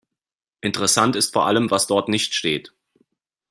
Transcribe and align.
Interessant 0.61 1.15
ist 1.15 1.31
vor 1.31 1.45
allem, 1.45 1.69
was 1.69 1.85
dort 1.85 2.09
nicht 2.09 2.33
steht. 2.33 2.73